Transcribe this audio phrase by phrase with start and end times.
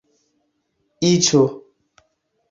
[1.09, 1.41] iĉo